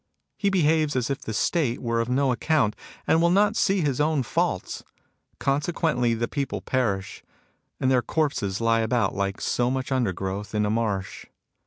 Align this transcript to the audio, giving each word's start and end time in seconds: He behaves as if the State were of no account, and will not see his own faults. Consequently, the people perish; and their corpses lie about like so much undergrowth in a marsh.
He 0.35 0.49
behaves 0.49 0.95
as 0.95 1.11
if 1.11 1.21
the 1.21 1.31
State 1.31 1.79
were 1.79 1.99
of 1.99 2.09
no 2.09 2.31
account, 2.31 2.75
and 3.05 3.21
will 3.21 3.29
not 3.29 3.55
see 3.55 3.81
his 3.81 4.01
own 4.01 4.23
faults. 4.23 4.83
Consequently, 5.39 6.15
the 6.15 6.27
people 6.27 6.59
perish; 6.59 7.21
and 7.79 7.91
their 7.91 8.01
corpses 8.01 8.59
lie 8.59 8.79
about 8.79 9.13
like 9.13 9.39
so 9.39 9.69
much 9.69 9.91
undergrowth 9.91 10.55
in 10.55 10.65
a 10.65 10.71
marsh. 10.71 11.27